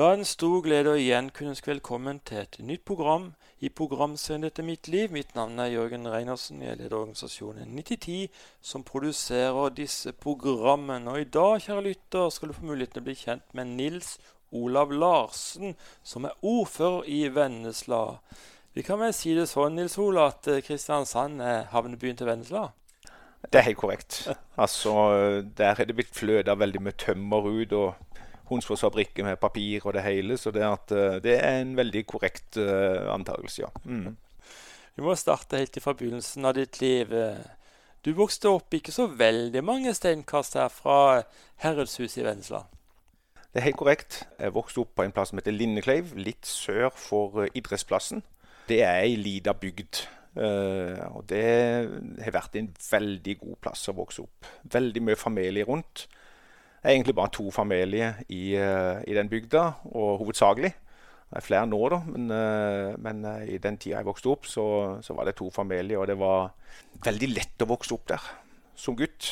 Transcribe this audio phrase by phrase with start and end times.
[0.00, 3.26] Da er det en stor glede å igjen kunne ønske velkommen til et nytt program
[3.60, 5.12] i programserien Dette mitt liv.
[5.12, 6.62] Mitt navn er Jørgen Reinersen.
[6.64, 8.30] Jeg leder organisasjonen 9010,
[8.64, 11.04] som produserer disse programmene.
[11.12, 14.14] Og i dag, kjære lytter, skal du få muligheten til å bli kjent med Nils
[14.56, 18.02] Olav Larsen, som er ordfører i Vennesla.
[18.72, 22.70] Vi kan vel si det sånn, Nils Olav, at eh, Kristiansand er havnebyen til Vennesla?
[23.52, 24.22] Det er helt korrekt.
[24.56, 27.72] Altså, Der er det blitt fløta veldig med tømmer ut.
[27.72, 28.09] og
[28.50, 30.36] Hunsfoss-fabrikker med papir og det hele.
[30.38, 33.70] Så det, at, eh, det er en veldig korrekt uh, antakelse, ja.
[33.84, 34.16] Mm.
[34.96, 37.12] Vi må starte helt fra begynnelsen av ditt liv.
[38.04, 41.22] Du vokste opp ikke så veldig mange steinkast her fra
[41.62, 42.64] Herredshuset i Vennesla.
[43.50, 44.18] Det er helt korrekt.
[44.38, 48.24] Jeg vokste opp på en plass som heter Lindekleiv, litt sør for idrettsplassen.
[48.68, 50.02] Det er ei lita bygd.
[51.14, 51.46] Og det
[52.22, 54.50] har vært en veldig god plass å vokse opp.
[54.74, 56.06] Veldig mye familie rundt.
[56.82, 60.70] Er egentlig bare to familier i, uh, i den bygda, og hovedsakelig.
[61.30, 64.48] Det er flere nå, da, men, uh, men uh, i den tida jeg vokste opp,
[64.48, 64.64] så,
[65.04, 66.00] så, var det to familier.
[66.00, 66.54] Og det var
[67.04, 68.30] veldig lett å vokse opp der
[68.80, 69.28] som gutt.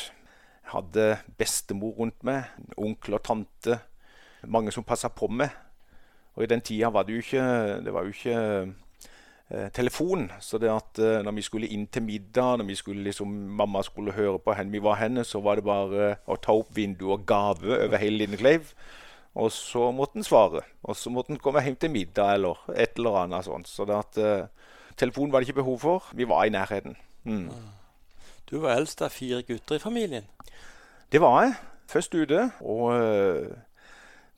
[0.61, 1.07] Jeg hadde
[1.39, 3.79] bestemor rundt meg, onkel og tante.
[4.45, 5.49] Mange som passa på meg.
[6.37, 7.47] Og i den tida var det jo ikke,
[7.83, 8.67] det var jo ikke Eh,
[9.73, 10.27] telefon.
[10.39, 13.81] Så det at uh, når vi skulle inn til middag, når vi skulle liksom, mamma
[13.85, 17.19] skulle høre på hvor vi var henne, så var det bare å ta opp vinduet
[17.19, 18.73] og gave over hele Lindekleiv.
[19.39, 20.63] Og så måtte en svare.
[20.83, 23.69] Og så måtte en komme hjem til middag eller et eller annet sånt.
[23.69, 26.11] Så det at uh, telefon var det ikke behov for.
[26.13, 26.97] Vi var i nærheten.
[27.23, 27.49] Mm.
[28.49, 30.25] Du var eldst av fire gutter i familien?
[31.11, 31.53] Det var jeg.
[31.89, 32.49] Først ute.
[32.61, 33.57] Og uh,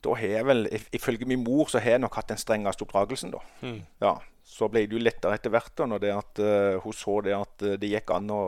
[0.02, 3.32] da har jeg vel, ifølge min mor, så har jeg nok hatt den strengeste oppdragelsen,
[3.34, 3.40] da.
[3.62, 3.80] Mm.
[4.02, 7.20] Ja, så ble det jo lettere etter hvert da, når det at, uh, hun så
[7.24, 8.42] det at uh, det gikk an å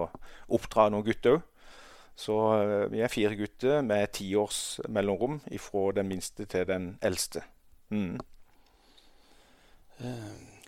[0.56, 1.50] oppdra noen gutter òg.
[2.18, 6.94] Så uh, vi er fire gutter med ti års mellomrom fra den minste til den
[7.02, 7.42] eldste.
[7.94, 8.18] Mm.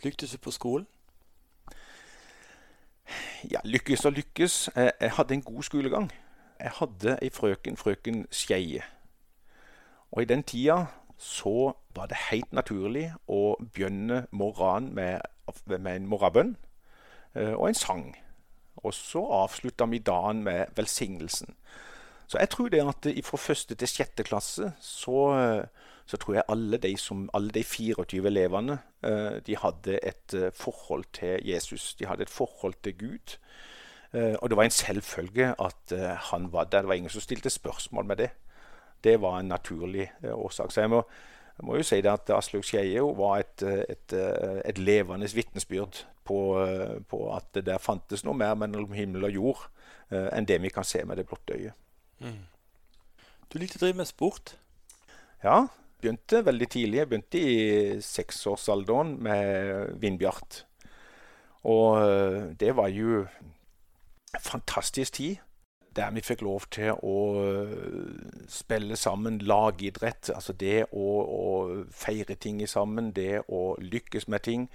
[0.04, 0.86] lyktes du på skolen?
[3.50, 4.68] Ja, lykkes og lykkes.
[4.74, 6.10] Jeg, jeg hadde en god skolegang.
[6.60, 8.82] Jeg hadde ei frøken, frøken Skeie.
[10.12, 10.86] Og i den tida
[11.18, 15.20] så var det helt naturlig å begynne morgenen med,
[15.66, 16.54] med en morgenbønn
[17.34, 18.06] eh, og en sang.
[18.84, 21.56] Og så avslutta vi dagen med velsignelsen.
[22.26, 25.18] Så jeg tror det at fra første til sjette klasse så,
[26.06, 30.50] så, tror jeg alle de, som, alle de 24 elevene eh, de hadde et eh,
[30.52, 31.94] forhold til Jesus.
[31.94, 33.38] De hadde et forhold til Gud.
[34.16, 35.92] Og det var en selvfølge at
[36.30, 36.80] han var der.
[36.80, 38.28] Det var ingen som stilte spørsmål med det.
[39.04, 40.72] Det var en naturlig årsak.
[40.72, 41.02] Så jeg må,
[41.58, 44.16] jeg må jo si det at Aslaug Skeie var et, et,
[44.64, 46.40] et levende vitnesbyrd på,
[47.08, 49.64] på, at det der fantes noe mer mellom himmel og jord
[50.10, 51.74] enn det vi kan se med det blotte øyet.
[52.22, 52.44] Mm.
[53.52, 54.56] Du likte å drive med sport?
[55.42, 55.66] Ja,
[56.02, 57.00] begynte veldig tidlig.
[57.00, 57.56] Jeg begynte i
[58.02, 60.64] seksårsalderen med vindbjart.
[61.66, 63.24] Og det var jo
[64.42, 65.42] fantastisk tid
[65.96, 67.72] der vi fikk lov til å øh,
[68.48, 70.30] spille sammen lagidrett.
[70.34, 74.68] Altså det å, å feire ting sammen, det å lykkes med ting.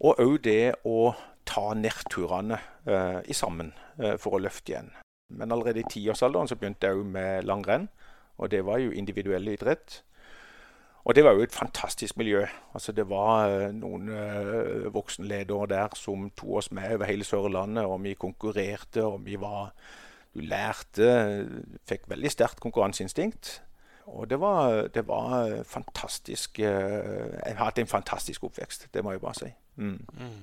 [0.00, 1.12] Og òg det å
[1.48, 4.92] ta nedturene eh, i sammen eh, for å løfte igjen.
[5.30, 7.90] Men allerede i tiårsalderen så begynte jeg òg med langrenn.
[8.40, 10.00] Og det var jo individuell idrett.
[11.04, 12.46] Og det var jo et fantastisk miljø.
[12.76, 14.08] Altså Det var uh, noen
[14.92, 19.72] voksenledere der som tok oss med over hele Sørlandet, og vi konkurrerte, og vi var
[20.34, 21.10] du lærte
[21.88, 23.60] Fikk veldig sterkt konkurranseinstinkt.
[24.10, 29.14] Og det var, det var, fantastisk eh, Jeg har hatt en fantastisk oppvekst, det må
[29.14, 29.50] jeg bare si.
[29.76, 29.98] Mm.
[30.18, 30.38] Mm.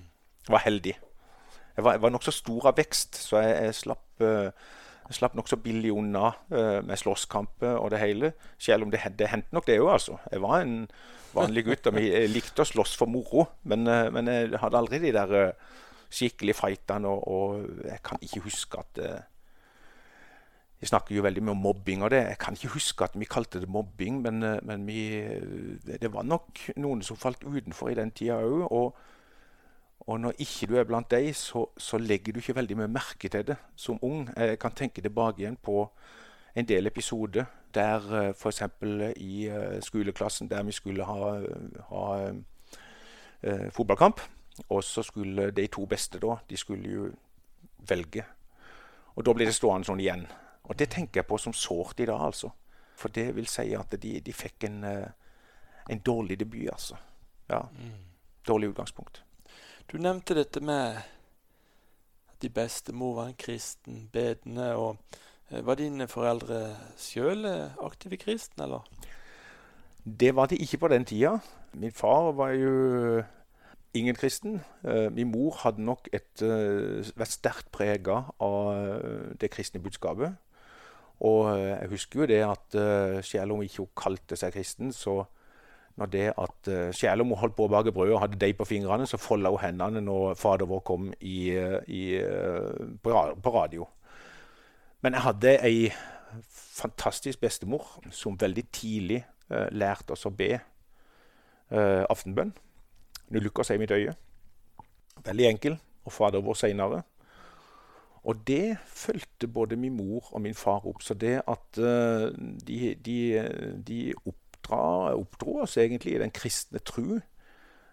[0.47, 0.93] Jeg var heldig.
[1.77, 4.69] Jeg var, jeg var nokså stor av vekst, så jeg, jeg slapp, eh,
[5.07, 8.31] jeg slapp nokså billig unna uh, med slåsskamper og det hele.
[8.59, 10.17] Selv om det, det hendte nok, det òg, altså.
[10.31, 10.81] Jeg var en
[11.35, 15.13] vanlig gutt og jeg likte å slåss for moro, men, men jeg hadde aldri de
[15.15, 15.53] der
[16.11, 18.99] skikkelige fightene, og, og, jeg kan ikke huske at
[20.79, 22.21] vi snakker jo veldig mye om mobbing og det.
[22.27, 26.13] Jeg kan ikke huske at vi kalte det mobbing, men, eh, men vi, eh, det
[26.13, 28.67] var nok noen som falt utenfor i den tida òg.
[28.71, 28.95] Og,
[30.07, 33.29] og, når ikke du er blant dem, så, så, legger du ikke veldig mye merke
[33.29, 34.29] til det som ung.
[34.37, 35.89] Jeg kan tenke tilbake igjen på
[36.55, 38.63] en del episoder der eh, f.eks.
[39.17, 39.49] i
[39.81, 41.41] skoleklassen der vi skulle ha,
[41.89, 42.31] ha
[43.41, 44.21] eh, fotballkamp.
[44.69, 47.09] Og så skulle de to beste da, de skulle jo
[47.89, 48.23] velge.
[49.15, 50.25] Og da ble det stående sånn igjen.
[50.67, 52.51] Og det tenker jeg på som sårt i dag, altså.
[52.97, 55.07] For det vil si at de, de fikk en, eh,
[55.89, 56.97] en, dårlig debut, altså.
[57.49, 57.61] Ja.
[57.71, 57.93] Mm.
[58.47, 59.23] Dårlig utgangspunkt.
[59.91, 64.73] Du nevnte dette med at de beste mor var en kristen, bedende.
[64.75, 64.97] og
[65.51, 68.83] eh, Var dine foreldre sjøl eh, aktive kristne, eller?
[70.03, 71.37] Det var de ikke på den tida.
[71.73, 73.23] Min far var jo
[73.93, 74.61] ingen kristen.
[75.11, 76.41] Min mor hadde nok et,
[77.17, 80.37] vært sterkt prega av det kristne budskapet.
[81.25, 82.75] Og jeg husker jo det at
[83.25, 85.23] selv om ikke kalte seg kristen, så
[85.97, 88.67] når det at Selv om hun holdt på å bake brød og hadde deig på
[88.69, 91.49] fingrene, så folda hun hendene når fader vår kom i,
[91.87, 92.03] i,
[93.01, 93.87] på, radio.
[95.01, 95.89] Men jeg hadde ei
[96.77, 99.23] fantastisk bestemor som veldig tidlig
[99.73, 100.53] lærte oss å be
[102.13, 102.53] aftenbønn.
[103.33, 104.13] Nå lukker seg i mitt øye.
[105.25, 105.77] Veldig enkel.
[106.07, 107.01] Og Fader vår seinere.
[108.27, 110.99] Og det fulgte både min mor og min far opp.
[111.03, 112.27] Så det at uh,
[112.67, 113.19] de, de,
[113.87, 117.21] de oppdra, oppdro oss egentlig i den kristne tru,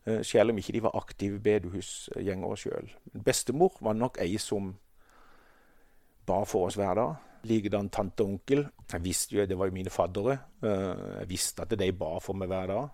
[0.06, 2.90] uh, selv om ikke de var aktive bedehusgjengere sjøl.
[3.24, 4.72] Bestemor var nok ei som
[6.26, 7.14] ba for oss hver dag.
[7.46, 8.66] Likedan tante og onkel.
[8.90, 10.38] Jeg visste jo, Det var jo mine faddere.
[10.64, 12.90] Uh, jeg visste at de ba for meg hver dag.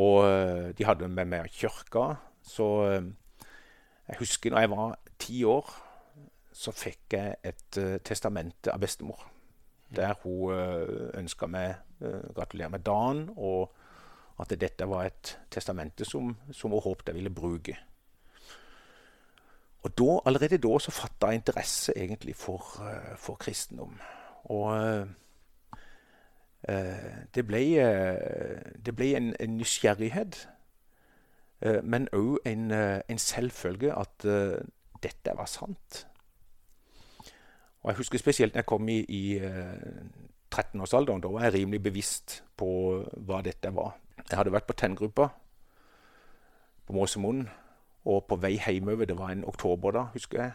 [0.00, 2.14] Og de hadde med meg kirka.
[2.46, 5.72] Så jeg husker når jeg var ti år,
[6.52, 9.22] så fikk jeg et testamente av bestemor.
[9.90, 10.52] Der hun
[11.18, 11.76] ønska meg
[12.34, 13.72] gratulere med dagen, og
[14.40, 17.76] at dette var et testamente som, som hun håpet jeg ville bruke.
[19.82, 24.00] Og da, allerede da så fatta jeg interesse egentlig for, uh, for kristendom.
[24.44, 25.06] Og uh,
[27.34, 30.48] det ble, uh, det ble en, en nysgjerrighet,
[31.82, 34.24] men òg en, en, selvfølge at
[35.04, 36.06] dette var sant.
[37.82, 39.40] Og Jeg husker spesielt når jeg kom i, i
[40.54, 41.22] 13-årsalderen.
[41.22, 42.68] Da var jeg rimelig bevisst på
[43.16, 43.96] hva dette var.
[44.30, 45.28] Jeg hadde vært på tenngruppa
[46.86, 47.48] på Måsemoen
[48.04, 50.52] og på vei hjemover Det var en oktober da, husker jeg.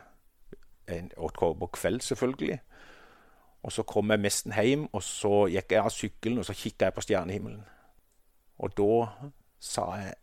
[0.87, 2.59] En oktoberkveld, selvfølgelig.
[3.63, 6.85] Og så kom jeg nesten hjem, og så gikk jeg av sykkelen og så kikka
[6.85, 7.63] jeg på stjernehimmelen.
[8.61, 9.07] Og da
[9.59, 10.13] sa jeg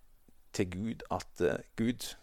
[0.52, 2.14] til Gud at uh, Gud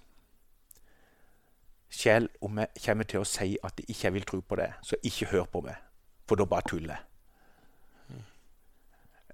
[1.89, 4.97] Selv om jeg kommer til å si at jeg ikke vil tro på det, så
[5.03, 5.77] ikke hør på meg,
[6.29, 7.05] for da bare tuller jeg.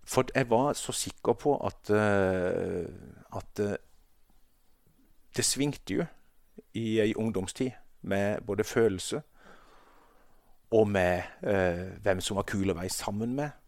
[0.06, 2.86] For jeg var så sikker på at, uh,
[3.38, 3.74] at uh,
[5.36, 6.06] det svingte jo
[6.78, 7.72] i ei ungdomstid
[8.02, 9.22] med både følelse
[10.72, 13.62] og med uh, hvem som var kul å være sammen med.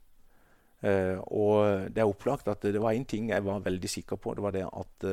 [0.77, 4.35] Og det er opplagt at det var én ting jeg var veldig sikker på.
[4.37, 5.05] Det var det at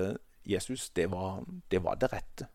[0.44, 1.40] Jesus, det var
[1.72, 2.46] det, var det rette.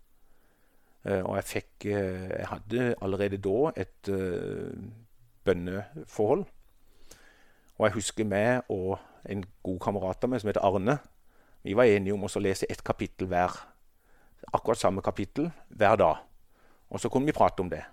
[1.05, 4.73] Eh, og jeg fikk eh, Jeg hadde allerede da et eh,
[5.47, 6.45] bønneforhold.
[7.79, 8.97] Og jeg husker meg og
[9.29, 10.97] en god kamerat av meg som heter Arne.
[11.63, 13.55] Vi var enige om å lese ett kapittel hver
[14.53, 16.25] akkurat samme kapittel hver dag.
[16.89, 17.83] Og så kunne vi prate om det.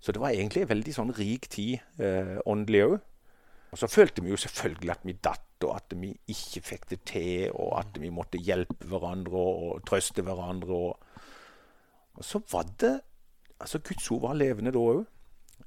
[0.00, 2.98] Så det var egentlig en veldig sånn rik tid eh, åndelig òg.
[3.68, 7.00] Og så følte vi jo selvfølgelig at vi datt, og at vi ikke fikk det
[7.10, 10.78] til, og at vi måtte hjelpe hverandre og trøste hverandre.
[10.78, 11.26] Og,
[12.18, 13.00] og så var det
[13.60, 15.00] Altså, Guds ord var levende da òg.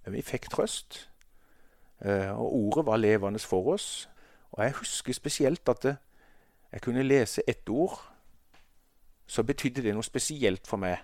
[0.07, 1.09] Vi fikk trøst.
[1.99, 4.09] Eh, og ordet var levende for oss.
[4.51, 5.85] Og jeg husker spesielt at
[6.71, 7.99] jeg kunne lese ett ord
[9.31, 10.97] så betydde det noe spesielt for meg.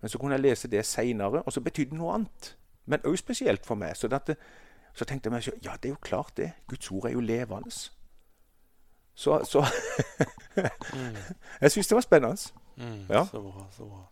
[0.00, 2.52] Men så kunne jeg lese det seinere, og så betydde det noe annet.
[2.86, 3.96] Men òg spesielt for meg.
[3.96, 4.36] Så, det,
[4.94, 6.52] så, tenkte jeg meg ja, det er jo klart det.
[6.70, 7.70] Guds ord er jo levende.
[9.14, 9.64] Så, så
[10.94, 11.16] mm.
[11.60, 12.52] Jeg syns det var spennende.
[12.76, 13.24] Mm, ja.
[13.26, 14.04] Så bra, så bra.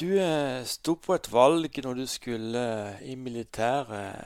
[0.00, 2.62] Du eh, sto på et valg når du skulle
[2.96, 4.24] eh, i militæret.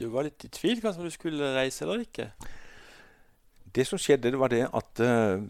[0.00, 2.30] Du var litt i tvil kanskje om du skulle reise eller ikke?
[3.74, 5.00] Det som skjedde, det var det at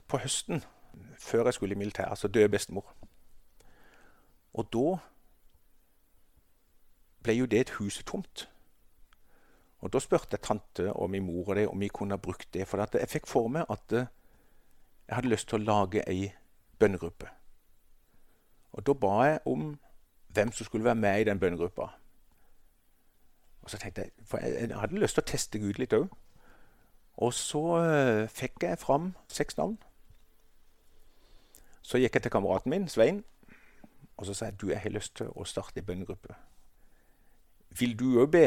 [0.09, 0.63] på høsten,
[1.21, 2.87] før jeg skulle i militæret, så døde bestemor.
[4.55, 4.97] Og da
[7.25, 8.49] ble jo det et husetomt.
[9.85, 12.49] Og Da spurte jeg tante og min mor og det, om vi kunne ha brukt
[12.55, 12.65] det.
[12.69, 14.07] For jeg fikk for meg at jeg
[15.13, 16.33] hadde lyst til å lage ei
[16.81, 17.29] bønnegruppe.
[18.75, 19.75] Og da ba jeg om
[20.35, 21.87] hvem som skulle være med i den bønnegruppa.
[23.63, 26.09] Og så tenkte jeg, For jeg, hadde lyst til å teste Gud litt òg.
[27.17, 29.79] Og så uh, fikk jeg fram seks navn.
[31.83, 33.23] Så gikk jeg til kameraten min, Svein,
[34.17, 36.35] og så sa jeg du, jeg har lyst til å starte en bønnegruppe.
[37.79, 38.47] Vil du òg be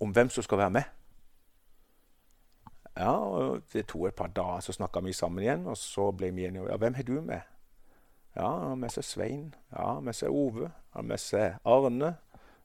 [0.00, 0.90] om hvem som skal være med?
[2.96, 6.30] Ja, og Det tok et par dager, så snakka vi sammen igjen, og så ble
[6.34, 6.68] vi enige.
[6.70, 7.40] Ja, hvem har du med?
[8.36, 9.54] Ja, han har med seg Svein.
[9.72, 10.70] Ja, med seg Ove.
[10.92, 12.14] Han har med seg Arne.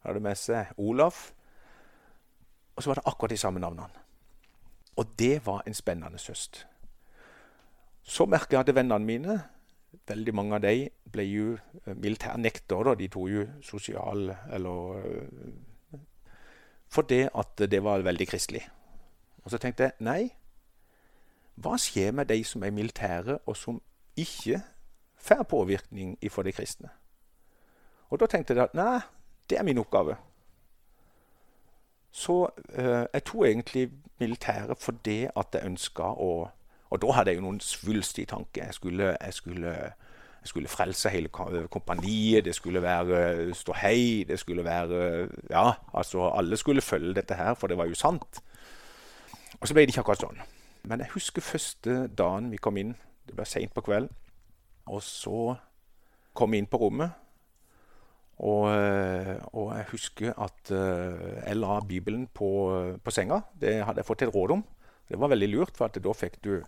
[0.01, 1.31] Han hadde med seg Olaf.
[2.75, 4.05] Og så var det akkurat de samme navnene.
[4.97, 6.67] Og det var en spennende høst.
[8.03, 9.35] Så merka jeg at vennene mine,
[10.07, 12.95] veldig mange av dem, ble jo eh, militærnektere.
[12.95, 15.03] De tok jo sosial eller
[16.87, 18.63] For det at det var veldig kristelig.
[19.43, 20.29] Og så tenkte jeg nei,
[21.59, 23.81] hva skjer med de som er militære, og som
[24.15, 24.61] ikke
[25.27, 26.89] får påvirkning ifra de kristne?
[28.09, 28.99] Og da tenkte jeg at nei,
[29.49, 30.15] det er min oppgave.
[32.11, 36.49] Så eh, jeg tok egentlig militæret fordi at jeg ønska å
[36.87, 38.63] Og da hadde jeg jo noen svulstige tanker.
[38.63, 39.71] Jeg skulle, jeg skulle,
[40.41, 41.27] jeg skulle frelse hele
[41.67, 47.53] kompaniet, det skulle være ståhei, det skulle være Ja, altså alle skulle følge dette her,
[47.53, 48.39] for det var jo sant.
[49.59, 50.39] Og så ble det ikke akkurat sånn.
[50.87, 52.95] Men jeg husker første dagen vi kom inn.
[53.27, 54.15] Det ble seint på kvelden.
[54.87, 55.55] Og så
[56.37, 57.15] kom vi inn på rommet.
[58.37, 62.49] Og, eh, og jeg husker at uh, jeg la Bibelen på,
[63.01, 63.41] på, senga.
[63.57, 64.61] Det hadde jeg fått et råd om.
[65.09, 66.59] Det var veldig lurt, for da fikk du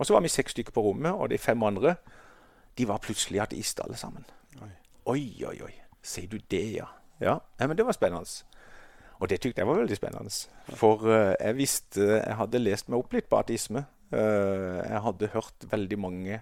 [0.00, 1.96] Og så var vi seks stykker på rommet, og de fem andre
[2.78, 4.24] de var plutselig ateister alle sammen.
[4.58, 4.70] Oi,
[5.06, 5.56] oi, oi.
[5.62, 5.74] oi.
[6.02, 6.86] Sier du det, ja?
[7.20, 8.26] Ja, ja men det var spennende.
[9.20, 10.32] Og det tykte jeg var veldig spennende.
[10.74, 13.84] For uh, jeg visste Jeg hadde lest meg opp litt på ateisme.
[14.10, 16.40] Uh, jeg hadde hørt veldig mange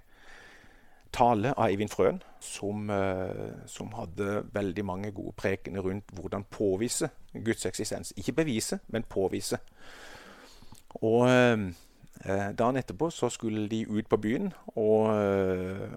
[1.13, 7.11] tale av Eivind Frøen, som, uh, som, hadde veldig mange gode prekener rundt hvordan påvise
[7.35, 8.13] Guds eksistens.
[8.17, 9.59] Ikke bevise, men påvise.
[10.95, 11.29] Og
[12.59, 15.07] dagen etterpå så skulle de ut på byen, og,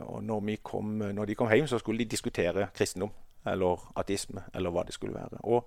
[0.05, 3.10] og når, kom, når, de kom hjem, så skulle de diskutere kristendom
[3.50, 5.41] eller ateisme, eller hva det skulle være.
[5.43, 5.65] Og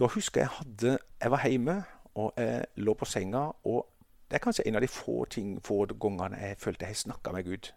[0.00, 1.82] da husker jeg hadde, jeg var hjemme
[2.14, 3.50] og jeg lå på senga.
[3.64, 3.86] og
[4.30, 7.44] Det er kanskje en av de få, ting, få gangene jeg følte jeg snakka med
[7.44, 7.72] Gud.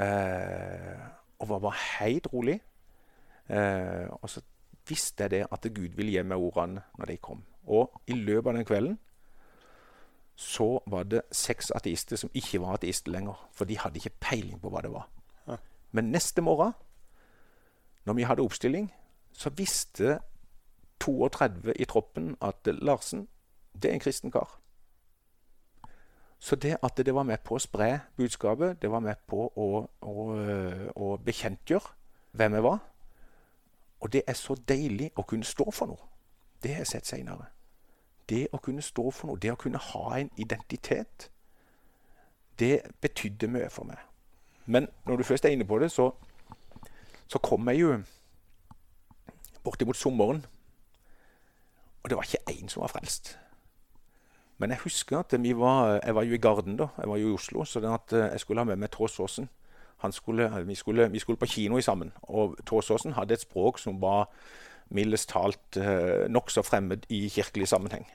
[0.00, 1.00] Eh,
[1.38, 2.60] og var bare helt rolig.
[3.48, 4.42] Eh, og så
[4.88, 7.42] visste jeg det at Gud ville gi meg ordene når de kom.
[7.66, 8.98] Og i løpet av den kvelden
[10.36, 13.38] så var det seks ateister som ikke var ateister lenger.
[13.56, 15.08] For de hadde ikke peiling på hva det var.
[15.96, 16.74] Men neste morgen,
[18.04, 18.90] når vi hadde oppstilling,
[19.32, 20.18] så visste
[21.00, 23.28] 32 i troppen at Larsen,
[23.82, 24.58] det er en kristen kar.
[26.46, 29.66] Så det at det var med på å spre budskapet, det var med på å,
[30.00, 30.26] å,
[30.94, 31.88] å bekjentgjøre
[32.38, 32.78] hvem jeg var.
[34.00, 36.12] Og det er så deilig å kunne stå for noe.
[36.62, 37.48] Det har jeg sett seinere.
[38.30, 41.30] Det å kunne stå for noe, det å kunne ha en identitet,
[42.58, 43.98] det betydde mye for meg.
[44.66, 46.12] Men når du først er inne på det, så,
[47.26, 47.96] så kom jeg jo
[49.66, 50.46] bortimot sommeren
[52.06, 53.32] og det var ikke én som var frelst.
[54.58, 57.28] Men jeg husker at vi var, jeg var jo i Garden da, jeg var jo
[57.28, 59.48] i Oslo, så eh, jeg skulle ha med meg Tråsåsen.
[60.12, 64.28] Skulle, vi, skulle, vi, skulle, på kino sammen, og Tåsåsen hadde et språk som var
[64.92, 68.06] mildest talt eh, nokså fremmed i kirkelig sammenheng.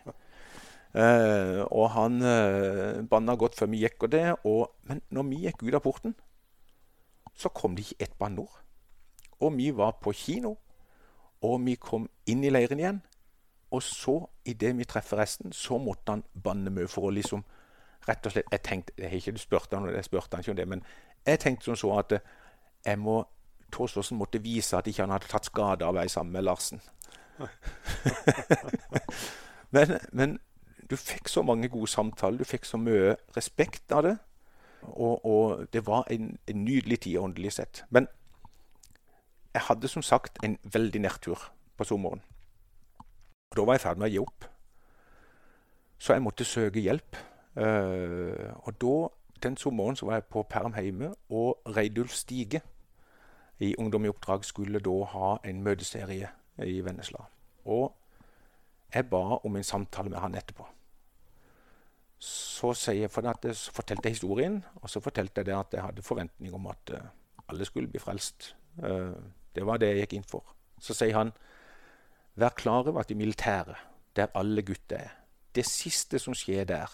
[0.92, 5.44] Eh, og han eh, banna godt før vi gikk og det, og, men når vi
[5.46, 6.16] gikk ut av porten,
[7.36, 8.62] så kom det ikke ett banneord.
[9.42, 10.56] Og vi var på kino,
[11.42, 13.02] og vi kom inn i leiren igjen.
[13.72, 17.44] Og så, idet vi treffer resten, så måtte han banne mye for å liksom
[18.08, 20.58] Rett og slett Jeg tenkte, jeg har ikke spurt han, jeg spurte han ikke om
[20.58, 20.80] det, men
[21.26, 23.20] jeg tenkte sånn så at jeg må
[23.72, 26.82] Tåsåsen måtte vise at ikke han hadde tatt skade av å være sammen med Larsen.
[29.76, 30.40] men, men,
[30.90, 34.16] du fikk så mange gode samtaler, du fikk så mye respekt av det.
[34.82, 37.86] Og, og det var en, en, nydelig tid åndelig sett.
[37.90, 38.10] Men
[39.54, 41.48] jeg hadde som sagt en veldig nedtur
[41.80, 42.26] på sommeren.
[43.52, 44.46] Og Da var jeg i ferd med å gi opp.
[46.00, 47.18] Så jeg måtte søke hjelp.
[47.52, 48.94] Uh, og da,
[49.44, 52.62] den sommeren så var jeg på perm hjemme, og Reidulf Stige
[53.60, 56.32] i Ungdom i oppdrag skulle da ha en møteserie
[56.64, 57.26] i Vennesla.
[57.68, 57.92] Og
[58.94, 60.66] jeg ba om en samtale med han etterpå.
[62.22, 66.72] Så, jeg, jeg fortalte jeg historien, og så fortalte jeg at jeg hadde forventning om
[66.72, 67.04] at uh,
[67.52, 68.56] alle skulle bli frelst.
[68.80, 69.18] Uh,
[69.56, 70.56] det var det jeg gikk inn for.
[70.80, 71.36] Så sier han
[72.36, 73.76] Vær klar over at i militæret,
[74.16, 75.10] der alle gutter er
[75.56, 76.88] Det siste som skjer der,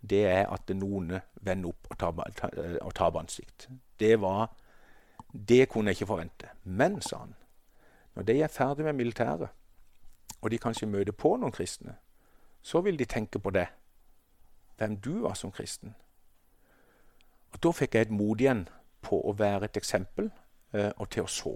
[0.00, 3.68] det er at noen vender opp og tar, og tar ansikt.
[4.00, 4.50] Det var
[5.32, 6.48] Det kunne jeg ikke forvente.
[6.64, 7.34] Men, sa han,
[8.14, 9.48] når de er ferdig med militæret,
[10.40, 11.96] og de kanskje møter på noen kristne,
[12.62, 13.66] så vil de tenke på det.
[14.76, 15.94] Hvem du var som kristen.
[17.52, 18.68] Og Da fikk jeg et mod igjen
[19.02, 20.30] på å være et eksempel
[20.72, 21.54] eh, og til å så.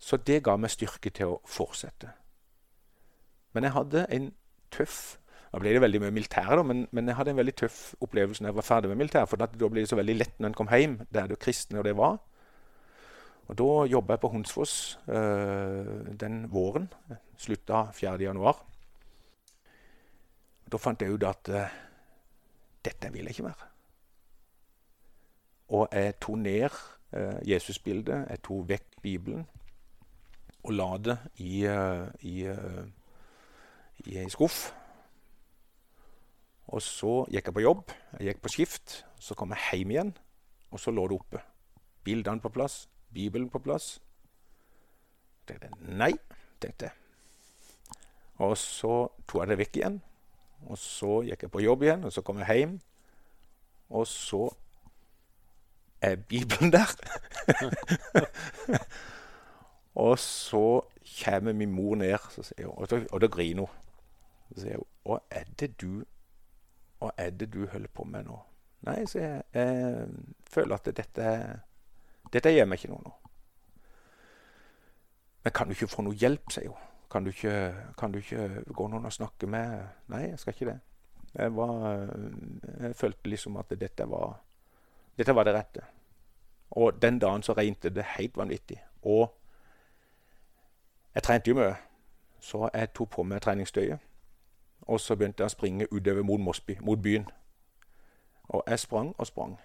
[0.00, 2.08] Så det ga meg styrke til å fortsette.
[3.52, 4.30] Men jeg hadde en
[4.72, 5.18] tøff
[5.50, 8.44] Da ble det veldig mye militær, da, men, men, jeg hadde en veldig tøff opplevelse
[8.44, 9.24] når jeg var ferdig med militær.
[9.26, 11.88] For da ble det så veldig lett når en kom hjem, der det kristne og
[11.88, 12.20] det var.
[13.50, 16.86] Og Da jobba jeg på Hunsfoss øh, den våren.
[17.36, 18.62] Slutta 4.1.
[20.70, 21.66] Da fant jeg ut at øh,
[22.84, 23.66] dette vil jeg ikke mer.
[25.68, 26.70] Og jeg tok ned
[27.12, 28.26] øh, Jesusbildet.
[28.30, 29.46] Jeg tok vekk Bibelen.
[30.62, 32.84] Og la det i, uh, i, uh,
[34.06, 34.70] i ei skuff.
[36.70, 37.94] Og så gikk jeg på jobb.
[38.18, 39.00] Jeg gikk på skift.
[39.20, 40.12] Så kom jeg hjem igjen,
[40.70, 41.42] og så lå det oppe.
[42.04, 43.98] Bildene på plass, Bibelen på plass.
[45.48, 46.12] Jeg tenkte nei,
[46.62, 46.94] tenkte jeg.
[48.40, 49.98] Og så tok jeg det vekk igjen.
[50.70, 52.76] Og så gikk jeg på jobb igjen, og så kom jeg hjem.
[53.90, 54.46] Og så
[56.00, 56.94] er Bibelen der.
[59.94, 60.80] og så
[61.24, 63.76] kommer min mor ned, hun, og, da, og da griner hun.
[64.54, 66.04] Så sier hun Hva er det du
[66.98, 68.38] Hva er det du holder på med nå?
[68.86, 70.06] Nei, så jeg, jeg
[70.50, 71.32] føler at dette
[72.32, 73.12] Dette gjør meg ikke noe nå.
[75.44, 76.86] Men kan du ikke få noe hjelp, sier hun.
[77.10, 77.54] Kan du ikke,
[77.98, 79.80] kan du ikke gå noen og snakke med
[80.12, 80.76] Nei, jeg skal ikke det.
[81.34, 82.12] Jeg, var,
[82.82, 84.36] jeg følte liksom at dette var,
[85.18, 85.82] dette var det rette.
[86.78, 88.78] Og den dagen så regnet det helt vanvittig.
[89.02, 89.30] Og
[91.14, 91.74] jeg trente jo mye,
[92.40, 93.98] så jeg tok på meg treningstøyet.
[94.82, 97.28] Og så begynte jeg å springe utover mot Mosby, mot byen.
[98.48, 99.58] Og jeg sprang og sprang.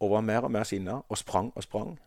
[0.00, 1.98] Og var mer og mer sinna og sprang og sprang.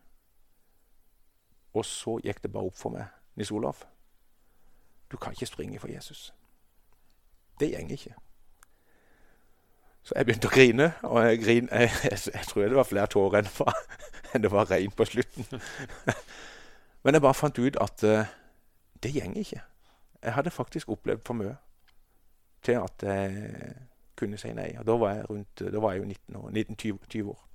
[1.74, 3.84] Og så gikk det bare opp for meg, Nils Olav.
[5.10, 6.34] Du kan ikke springe for Jesus.
[7.60, 8.14] Det går ikke.
[10.02, 13.06] Så jeg begynte å grine, og jeg, grin, jeg, jeg, jeg tror det var flere
[13.06, 13.50] tårer
[14.34, 15.60] enn det var regn på slutten.
[17.02, 18.32] Men jeg bare fant ut at uh,
[19.02, 19.60] det gjenger ikke.
[20.22, 21.54] Jeg hadde faktisk opplevd for mye
[22.62, 23.70] til at jeg
[24.16, 24.74] kunne si nei.
[24.78, 27.46] Og da var jeg, rundt, da var jeg jo 19 år, 19-20 år.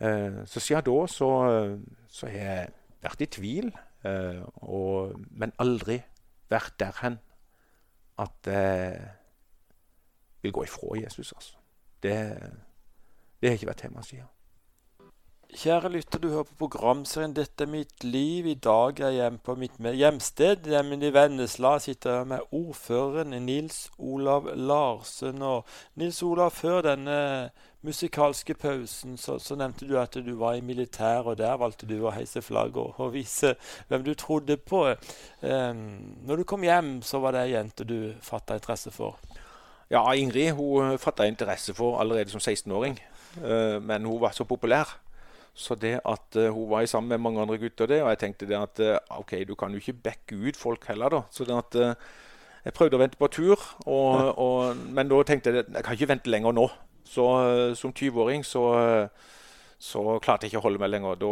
[0.00, 1.30] Uh, så siden da så,
[2.08, 2.68] så har jeg
[3.00, 3.72] vært i tvil,
[4.04, 6.02] uh, og, men aldri
[6.50, 7.16] vært der hen
[8.20, 9.00] at jeg
[10.42, 11.32] vil gå ifra Jesus.
[11.32, 11.56] altså.
[12.02, 12.12] Det,
[13.40, 14.28] det har ikke vært tema siden.
[15.60, 18.46] Kjære lytter, du hører på programserien 'Dette er mitt liv'.
[18.48, 21.78] I dag er jeg hjemme på mitt hjemsted, nemlig Vennesla.
[21.78, 25.42] Sitter jeg med ordføreren Nils Olav Larsen.
[25.42, 25.64] Og
[25.96, 27.50] Nils Olav, før denne
[27.82, 32.06] musikalske pausen så, så, nevnte du at du var i militæret, og der valgte du
[32.06, 33.52] å heise flagg og, og, vise
[33.88, 34.86] hvem du trodde på.
[35.42, 39.20] Um, når du kom hjem, så var det ei jente du fatta interesse for?
[39.90, 42.96] Ja, Ingrid hun fatta interesse for allerede som 16-åring.
[43.36, 44.96] Uh, men hun var så populær.
[45.54, 48.48] Så det at uh, hun var sammen med mange andre gutter, det, og jeg tenkte
[48.48, 51.22] det at uh, OK, du kan jo ikke backe ut folk heller, da.
[51.30, 51.94] Så det at uh,
[52.64, 55.96] jeg prøvde å vente på tur, og, og, men da tenkte jeg at jeg kan
[55.96, 56.68] ikke vente lenger nå.
[57.10, 57.24] Så
[57.74, 58.62] som 20-åring så,
[59.80, 61.16] så, klarte jeg ikke å holde meg lenger.
[61.18, 61.30] Da,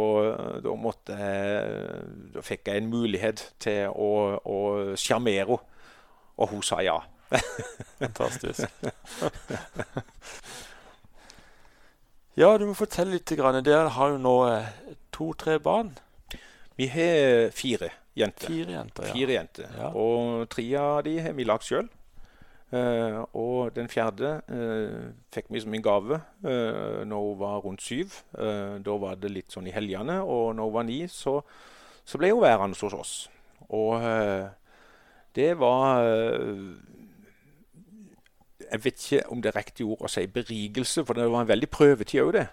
[0.65, 2.01] da, måtte jeg,
[2.33, 5.61] da fikk jeg en mulighet til å sjarmere henne,
[6.39, 6.97] og hun sa ja.
[7.99, 8.67] Fantastisk.
[12.37, 13.31] Ja, du må fortelle litt.
[13.33, 14.67] Dere har jo nå eh,
[15.15, 15.95] to-tre barn.
[16.77, 18.51] Vi har fire jenter.
[18.51, 19.15] Fire jenter, ja.
[19.15, 19.71] Fire jenter.
[19.77, 19.89] Ja.
[19.97, 21.89] Og tre av de har vi lagd sjøl.
[22.69, 27.63] Uh, eh, og den fjerde uh, fikk vi som en gave uh, når hun var
[27.63, 28.19] rundt syv.
[28.85, 30.19] da var det litt sånn i helgene.
[30.21, 31.39] Og når hun var ni, så,
[32.05, 33.15] så ble hun værende hos oss.
[33.69, 34.01] Og
[35.35, 36.05] det var
[38.71, 41.51] jeg vet ikke om det er riktig ord å si berigelse, for det var en
[41.51, 42.47] veldig prøvetid òg, det.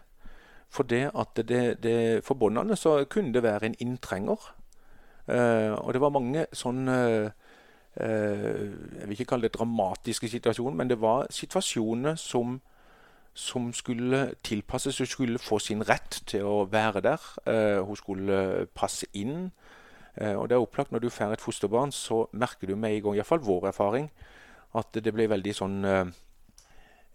[0.68, 4.52] For det at det, det, for bondene så kunne det være en inntrenger.
[5.28, 6.96] Eh, og det var mange sånne
[7.98, 12.60] eh, Jeg vil ikke kalle det dramatiske situasjoner, men det var situasjoner som,
[13.34, 14.98] som skulle tilpasses.
[14.98, 17.30] Hun skulle få sin rett til å være der.
[17.46, 19.50] Eh, hun skulle passe inn.
[20.16, 23.16] og det er opplagt når du får et fosterbarn, så merker du med en gang,
[23.16, 24.10] iallfall vår erfaring,
[24.76, 26.10] at det ble veldig sånn eh,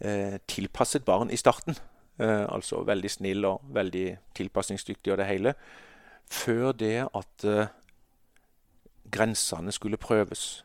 [0.05, 1.77] eh, tilpasset barn i starten.
[2.21, 5.55] Eh, altså veldig snill og veldig tilpasningsdyktig og det hele.
[6.31, 7.45] Før det at
[9.11, 10.63] grensene skulle prøves.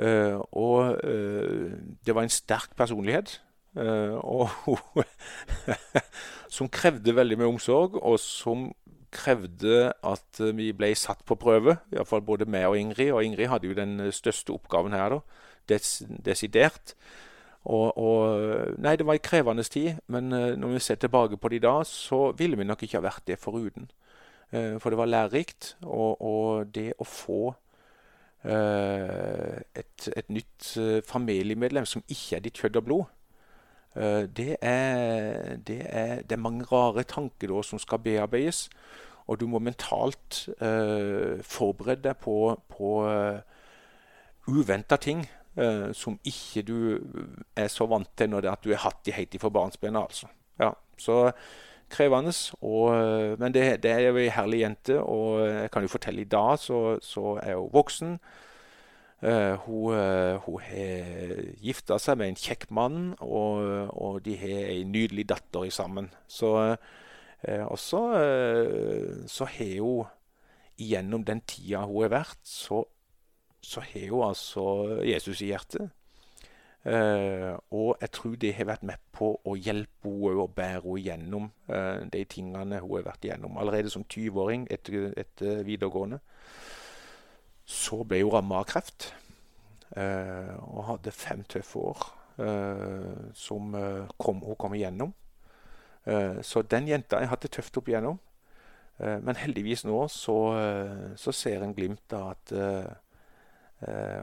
[0.00, 3.42] Og det var en sterk personlighet.
[3.76, 4.48] og
[6.56, 8.70] som krevde veldig mye omsorg, og som
[9.12, 11.76] krevde at vi ble satt på prøve.
[11.92, 13.12] Iallfall både meg og Ingrid.
[13.12, 15.18] Og Ingrid hadde jo den største oppgaven her.
[15.18, 15.20] da
[15.70, 16.94] des, desidert.
[17.64, 21.48] Og, og, Nei, det var en krevende tid, men uh, når vi ser tilbake på
[21.48, 23.90] det i dag, så ville vi nok ikke ha vært det foruten.
[24.52, 25.76] Uh, for det var lærerikt.
[25.82, 27.42] Og, og, det å få
[28.44, 30.72] uh, et, et, nytt
[31.06, 33.16] familiemedlem som ikke er ditt kjøtt og blod,
[33.90, 38.68] det er, det, er, det, er, mange rare tanker da som skal bearbeides.
[39.26, 40.44] Og du må mentalt
[41.42, 42.36] forberede deg på,
[42.70, 42.92] på
[44.46, 45.24] uventa ting
[45.58, 46.76] uh, som ikke du
[47.56, 49.96] er så vant til når det at du har hatt de helt fra barnsben.
[49.96, 50.30] Altså.
[50.60, 51.32] Ja, så
[51.90, 52.34] krevende.
[52.60, 52.94] Og,
[53.40, 56.98] men det, det, er ei herlig jente, og jeg kan jo fortelle i dag så,
[57.02, 58.18] så er hun voksen.
[59.20, 64.70] Uh, hun, uh, hun har gifta seg med en kjekk mann, og, og de har
[64.70, 66.08] ei nydelig datter sammen.
[66.24, 68.00] Så, uh, og så,
[69.28, 70.08] så har hun
[70.80, 72.86] gjennom den tida hun har vært, så,
[73.60, 74.64] så har hun altså
[75.04, 75.90] Jesus i hjertet.
[76.80, 81.02] Uh, og jeg tror det har vært med på å hjelpe henne og bære henne
[81.04, 83.58] gjennom uh, de tingene hun har vært gjennom.
[83.60, 86.22] Allerede som 20-åring etter, etter, videregående
[87.68, 89.10] så ble hun ramma av kreft.
[89.92, 92.08] Uh, og hadde fem tøffe år
[93.36, 93.74] som
[94.16, 95.10] kom, hun kom igjennom.
[96.40, 98.16] så den jenta jeg hatt det tøft opp igjennom.
[98.96, 100.36] men heldigvis nå så,
[101.20, 102.54] så ser en glimt av at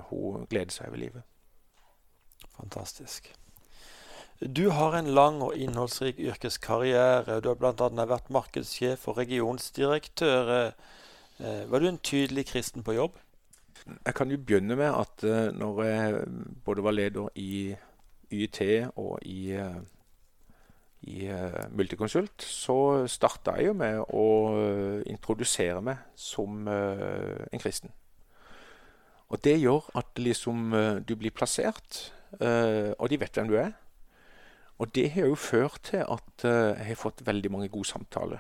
[0.10, 1.24] hun gleder seg over livet.
[2.58, 3.32] Fantastisk.
[4.40, 7.40] Du har en lang og innholdsrik yrkeskarriere.
[7.42, 8.06] Du har bl.a.
[8.06, 10.52] vært markedssjef og regionsdirektør.
[11.42, 13.18] Eh, var du en tydelig kristen på jobb?
[14.06, 16.22] Jeg kan jo begynne med at uh, når jeg
[16.66, 17.76] både var leder i
[18.30, 18.62] YT
[18.96, 19.54] og i,
[21.08, 21.30] i
[21.72, 24.26] Multiconsult, så starta jeg jo med å
[25.08, 27.94] introdusere meg som en kristen.
[29.30, 30.72] Og det gjør at liksom,
[31.04, 33.72] du blir plassert Uh, og de vet hvem du er.
[34.78, 38.38] Og det har jo ført til at uh, jeg har fått veldig mange gode samtaler.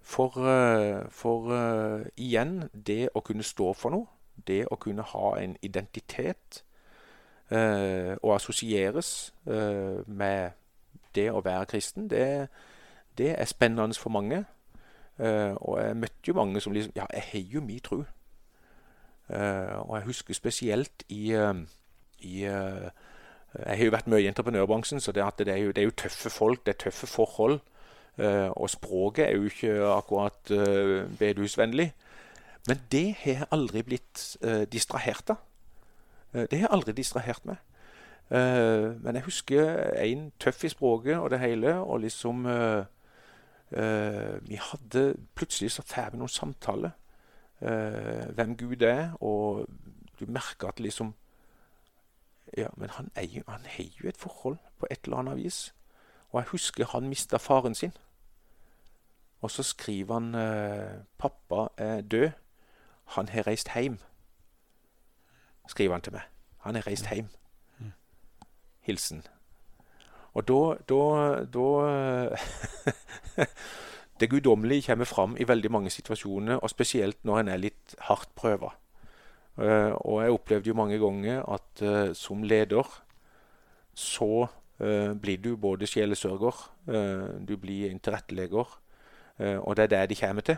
[0.00, 1.50] For, uh, for
[2.16, 4.06] igjen, det å kunne stå for noe,
[4.46, 6.62] det å kunne ha en identitet
[7.46, 10.56] og assosieres med
[11.14, 12.48] det å være kristen, det,
[13.18, 14.40] det er spennende for mange.
[15.18, 18.00] og jeg møtte jo mange som liksom Ja, jeg har jo min tro.
[19.28, 21.32] Og jeg husker spesielt i
[22.18, 22.88] i uh,
[23.66, 25.96] Jeg har jo vært mye i entreprenørbransjen, så det, det, er jo, det, er jo,
[25.96, 27.60] tøffe folk, det er tøffe forhold.
[28.18, 31.92] Uh, og språket er jo ikke akkurat uh, bedehusvennlig.
[32.68, 34.22] Men det har jeg aldri blitt
[34.72, 35.36] distrahert av.
[36.32, 37.60] det har jeg aldri distrahert meg.
[38.28, 42.42] men jeg husker en tøff i språket og det hele, og liksom
[44.50, 46.90] Vi hadde Plutselig så får vi noen samtaler.
[47.58, 49.66] Hvem Gud er, og
[50.20, 51.14] du merker at liksom
[52.56, 55.74] ja, men han, eier, han har jo et forhold på et eller annet vis.
[56.30, 57.92] Og jeg husker han mista faren sin.
[59.40, 62.30] Og så skriver han eh, 'Pappa er død.
[63.04, 63.98] Han har reist hjem',
[65.68, 66.22] skriver han til meg.
[66.58, 67.28] Han har reist hjem.
[68.80, 69.24] Hilsen.
[70.34, 71.64] Og da, da, da
[74.20, 78.32] Det guddommelige kommer fram i veldig mange situasjoner, og spesielt når en er litt hardt
[78.34, 78.72] prøva.
[79.56, 82.84] Uh, og jeg opplevde jo mange ganger at uh, som leder
[83.96, 86.72] så uh, blir du både sjelesørger,
[87.48, 88.66] du blir en tilrettelegger,
[89.38, 90.56] og det er det de kommer til.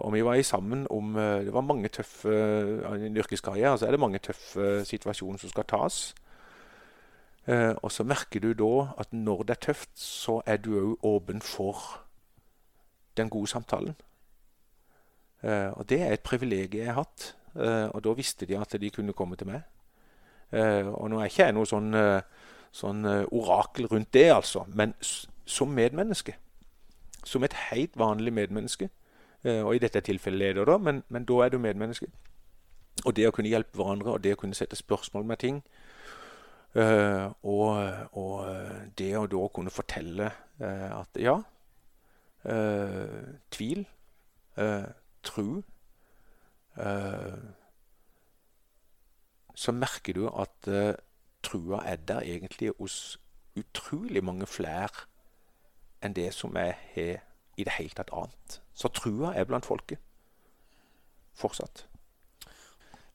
[0.00, 4.00] og vi var sammen om Det var mange tøffe I en yrkeskarriere så er det
[4.00, 6.14] mange tøffe situasjoner som skal tas.
[7.82, 11.40] og så merker du da at når det er tøft, så er du òg åpen
[11.40, 12.01] for
[13.16, 13.94] den gode samtalen.
[15.42, 17.32] og det er et privilegium jeg har hatt.
[17.54, 19.60] Uh, og da visste de at de kunne komme til meg.
[20.52, 24.64] Uh, og nå er ikke jeg noe sånn, uh, sånn orakel rundt det, altså.
[24.72, 26.36] Men som medmenneske.
[27.24, 28.90] Som et helt vanlig medmenneske.
[29.42, 32.06] og i dette tilfellet leder, da, men, men, da er du medmenneske.
[33.04, 35.56] Og det å kunne hjelpe hverandre, og det å kunne sette spørsmål med ting.
[37.42, 37.66] og,
[38.12, 38.36] og
[38.98, 40.30] det å da kunne fortelle
[40.62, 41.40] at ja,
[42.42, 43.84] tvil,
[45.22, 45.62] tru
[46.76, 47.38] Eh,
[49.54, 50.68] så merker du at
[51.44, 53.18] trua er der egentlig hos
[53.56, 55.04] utrolig mange flere
[56.02, 57.20] enn det som er har
[57.56, 58.60] i det hele tatt annet.
[58.74, 60.00] Så trua er blant folket.
[61.36, 61.86] Fortsatt.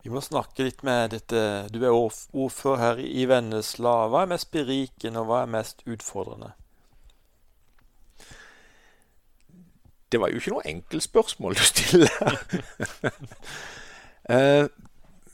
[0.04, 1.42] Vi må snakke litt med dette.
[1.74, 4.06] Du er ordfører her i Vennesla.
[4.08, 6.54] Hva er mest berikende, og hva er mest utfordrende?
[10.12, 12.38] Det var jo ikke noe enkelt spørsmål du stiller.
[14.32, 14.68] uh,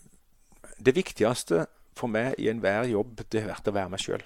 [0.86, 4.26] det viktigste for meg i enhver jobb, det har vært å være meg sjøl.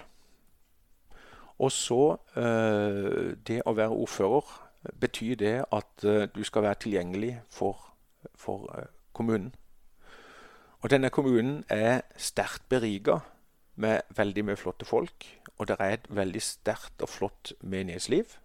[1.58, 2.02] Og så
[2.38, 4.56] uh, Det å være ordfører
[5.00, 7.92] betyr det at uh, du skal være tilgjengelig for,
[8.34, 8.70] for
[9.12, 9.52] kommunen.
[10.80, 13.18] Og denne kommunen er sterkt beriga
[13.74, 15.26] med veldig mye flotte folk.
[15.58, 18.38] Og det er et veldig sterkt og flott menighetsliv.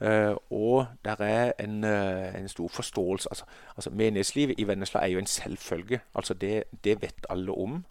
[0.00, 3.44] Uh, og der er en, uh, en stor forståelse altså,
[3.76, 6.00] altså, Menighetslivet i Vennesla er jo en selvfølge.
[6.14, 7.84] altså Det, det vet alle om.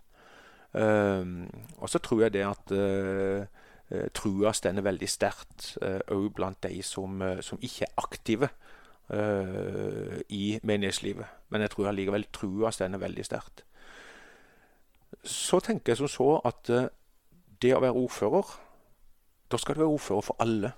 [0.74, 3.46] Uh, og så tror jeg det at uh,
[4.14, 8.50] trua stender veldig sterkt òg eh, blant de som, eh, som, ikke er aktive
[9.10, 11.26] eh, i menighetslivet.
[11.50, 13.64] Men jeg tror allikevel trua stender veldig sterkt.
[15.24, 16.90] Så tenker jeg som så at eh,
[17.62, 18.58] det å være ordfører
[19.48, 20.74] Da skal du være ordfører for alle.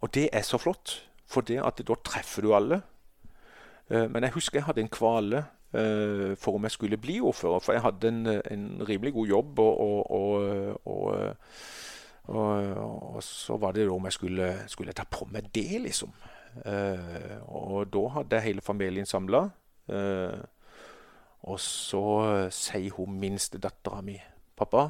[0.00, 2.80] Og det er så flott, for det at da treffer du alle.
[3.90, 7.60] Eh, men jeg husker jeg hadde en kvale uh, for om jeg skulle bli ordfører.
[7.60, 11.36] For jeg hadde en, en rimelig god jobb, og, og, og,
[12.28, 16.12] og, så var det da om jeg skulle, skulle ta på meg det, liksom.
[17.46, 19.44] Og da hadde jeg hele familien samla.
[21.40, 22.02] Og så
[22.52, 24.18] sier hun minstedattera mi,
[24.56, 24.88] 'Pappa,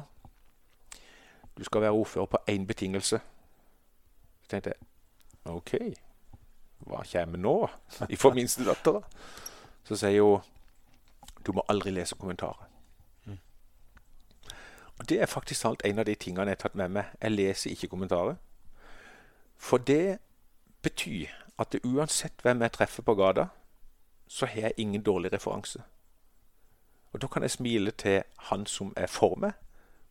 [1.57, 3.21] du skal være ordfører på én betingelse.'
[4.41, 4.90] Så tenkte jeg
[5.45, 5.73] OK,
[6.85, 7.55] hva kommer nå
[8.13, 9.01] ifra minstedattera?
[9.83, 10.41] Så sier hun
[11.41, 12.67] du må aldri lese kommentarer.
[13.25, 13.39] Mm.
[14.99, 17.15] Og Det er faktisk alt en av de tingene jeg har tatt med meg.
[17.21, 18.35] Jeg leser ikke kommentarer.
[19.57, 20.19] For det
[20.81, 23.47] betyr at det uansett hvem jeg treffer på gata,
[24.27, 25.81] så har jeg ingen dårlig referanse.
[27.13, 29.51] Og Da kan jeg smile til han som er for meg,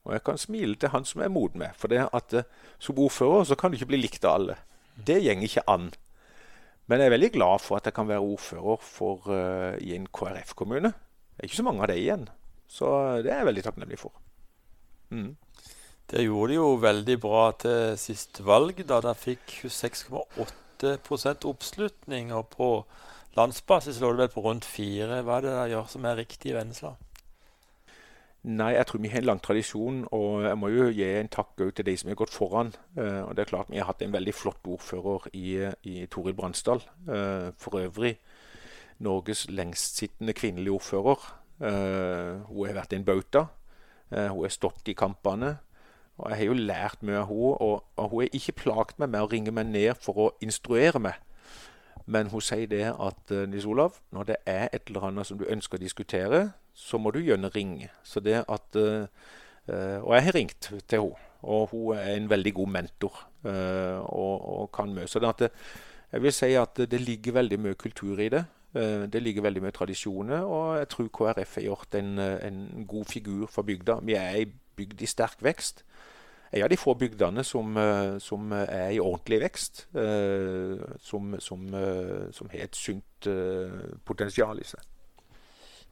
[0.05, 1.71] og jeg kan smile til han som er mot meg.
[1.77, 2.43] For det at uh,
[2.79, 4.57] som ordfører så kan du ikke bli likt av alle.
[4.97, 5.91] Det går ikke an.
[6.91, 10.09] Men jeg er veldig glad for at jeg kan være ordfører for, uh, i en
[10.11, 10.91] KrF-kommune.
[10.91, 12.27] Det er ikke så mange av de igjen.
[12.71, 12.87] Så
[13.23, 14.13] det er jeg veldig takknemlig for.
[15.11, 15.37] Mm.
[16.11, 22.33] Det gjorde de jo veldig bra til sist valg, da de fikk 26,8% oppslutning.
[22.35, 22.69] Og på
[23.39, 25.23] landsbasis lå det vel på rundt fire.
[25.23, 26.93] Hva er det de gjør som er riktig i Vennesla?
[28.43, 31.59] Nei, jeg tror vi har en lang tradisjon, og jeg må jo gi en takk
[31.77, 32.71] til de som har gått foran.
[32.97, 36.35] Uh, og det er klart Vi har hatt en veldig flott ordfører i, i Toril
[36.35, 36.81] Bransdal.
[37.05, 38.17] Uh, for øvrig
[38.99, 41.27] Norges lengstsittende kvinnelige ordfører.
[41.61, 43.45] Uh, hun har vært en bauta.
[44.11, 45.59] Hun har stått i kampene.
[46.17, 49.13] Og Jeg har jo lært mye av henne, og, og hun har ikke plaget meg
[49.13, 51.21] med å ringe meg ned for å instruere meg.
[52.07, 55.45] Men hun sier det at Nils Olav, når det er et eller annet som du
[55.45, 56.41] ønsker å diskutere,
[56.81, 57.91] så må du gjerne ringe.
[58.03, 62.73] Så det at, og jeg har ringt til henne, og hun er en veldig god
[62.73, 65.09] mentor og, og kan mye.
[65.09, 65.51] Så det
[66.13, 68.45] jeg vil si at det ligger veldig mye kultur i det.
[68.75, 72.87] Eh, det ligger veldig mye tradisjoner, og jeg tror KrF har gjort en, eh, en
[72.89, 74.01] god figur for bygda.
[74.03, 75.85] Vi er ei bygd i sterk vekst.
[76.53, 79.87] En av de få bygdene som, eh, som er i ordentlig vekst.
[81.01, 81.69] Som, som,
[82.33, 83.29] som har et sunt
[84.05, 84.81] potensial i seg.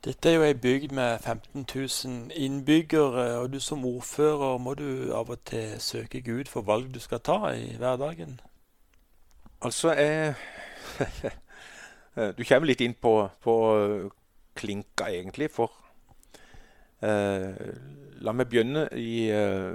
[0.04, 5.10] Dette er jo ei bygd med 15 000 innbyggere, og du som ordfører, må du
[5.14, 8.40] av og til søke Gud for valg du skal ta i hverdagen?
[9.60, 10.34] Altså, jeg
[12.38, 13.56] du kommer litt inn på, på
[14.54, 15.74] klinka, egentlig, for
[17.02, 17.58] eh,
[18.22, 19.74] La meg begynne i eh,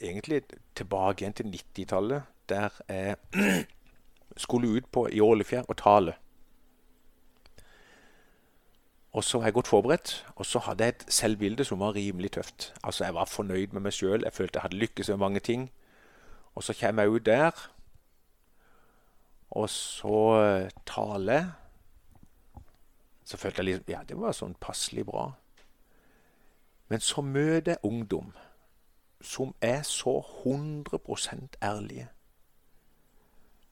[0.00, 0.42] egentlig
[0.76, 3.16] tilbake igjen til 90-tallet, der jeg
[4.44, 6.14] skulle ut på i Ålefjær og tale.
[9.12, 12.32] Og så var jeg godt forberedt, og så hadde jeg et selvbilde som var rimelig
[12.32, 12.74] tøft.
[12.84, 15.70] Altså Jeg var fornøyd med meg sjøl, jeg følte jeg hadde lykkes med mange ting.
[16.54, 17.50] Og så kommer jeg ut der,
[19.50, 20.18] og så
[20.86, 21.52] taler tale.
[23.24, 25.32] Så følte jeg liksom Ja, det var sånn passelig bra.
[26.88, 28.32] Men så møter jeg ungdom
[29.20, 32.08] som er så 100% ærlige.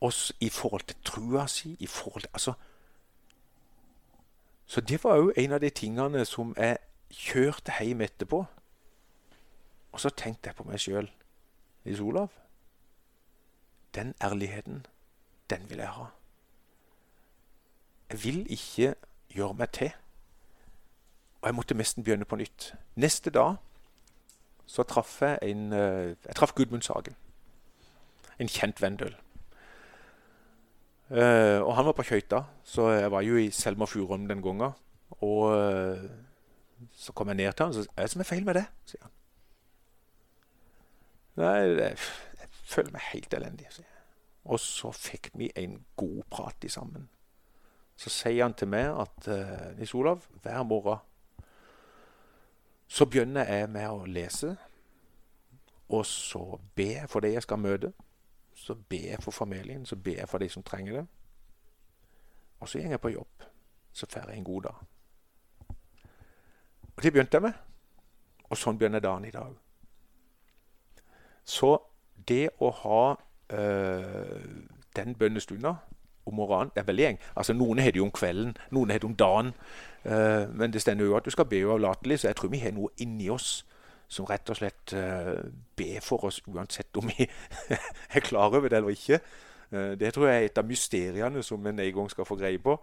[0.01, 2.53] Også i forhold til trua si, i forhold til Altså
[4.67, 6.79] Så det var jo en av de tingene som jeg
[7.11, 8.45] kjørte hjem etterpå.
[9.93, 11.11] Og så tenkte jeg på meg sjøl.
[11.87, 12.29] Nils Olav,
[13.95, 14.87] den ærligheten
[15.51, 16.05] den vil jeg ha.
[18.11, 18.95] Jeg vil ikke
[19.29, 19.93] gjøre meg til.
[21.41, 22.75] Og jeg måtte nesten begynne på nytt.
[22.95, 23.55] Neste dag
[24.67, 27.17] så traff jeg en eh, Jeg traff Gudmund Sagen.
[28.39, 29.17] En kjent Vendøl.
[31.11, 34.75] Uh, og han var på skøyta, så jeg var jo i Selma Furum den gangen.
[35.23, 36.07] Og uh,
[36.93, 38.67] så kom jeg ned til han sa 'Hva er det som er feil med det?'
[38.85, 39.13] sier han.
[41.37, 41.99] Nei, jeg,
[42.41, 44.03] jeg føler meg helt elendig, sier jeg.
[44.45, 47.09] Og så fikk vi en god prat i sammen.
[47.97, 50.99] Så sier han til meg at uh, Nils Olav, hver morgen
[52.89, 54.57] så begynner jeg med å lese.
[55.89, 57.93] Og så be for det jeg skal møte.
[58.57, 61.07] Så ber jeg for familien, så ber jeg for de som trenger det.
[62.61, 63.43] Og så går jeg på jobb.
[63.93, 64.75] Så får jeg en god dag.
[66.97, 67.53] Og det begynte jeg med.
[68.49, 69.53] Og sånn begynner dagen i dag.
[71.45, 71.77] Så
[72.29, 73.03] det å ha
[73.53, 74.41] øh,
[74.97, 75.75] den bønnestunda
[76.27, 77.19] om morgenen Det er veldig gjeng.
[77.37, 79.53] Altså, noen har det jo om kvelden, noen har det om dagen.
[80.05, 82.73] Øh, men det stender jo at du skal be uavlatelig, så jeg tror vi har
[82.73, 83.66] noe inni oss
[84.09, 85.43] som rett og slett uh,
[85.77, 87.27] ber for oss uansett om vi
[88.17, 89.21] er klar over det eller ikke.
[89.73, 92.59] Uh, det tror jeg er et av mysteriene som en en gang skal få greie
[92.59, 92.79] på.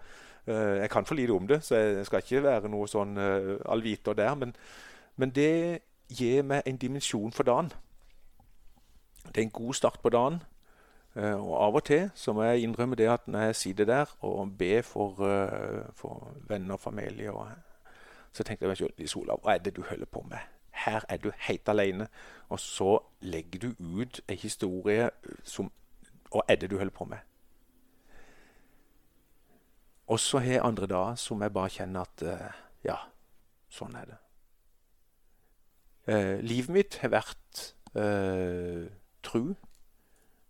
[0.47, 3.17] Uh, jeg kan for lite om det, så jeg skal ikke være noe sånn
[3.65, 4.35] allviter der.
[4.35, 4.55] Men,
[5.15, 7.71] men, det gir meg en dimensjon for dagen.
[9.25, 10.41] Det er en god start på dagen.
[11.15, 14.57] og av og til så må jeg innrømme det at når jeg sitter der og
[14.57, 15.13] ber for,
[15.95, 17.31] for venner og familie,
[18.33, 20.52] så tenker jeg meg selv, Sola, hva er det du holder på med?
[20.73, 22.07] Her er du helt alene.
[22.49, 25.09] Og så legger du ut en historie
[25.43, 25.71] som
[26.33, 27.17] Hva er det du holder på med?
[30.07, 32.97] Og så har andre dager som jeg bare kjenner at uh, Ja,
[33.69, 34.17] sånn er det.
[36.09, 37.61] Uh, livet mitt har vært
[37.95, 38.89] uh,
[39.23, 39.53] tru.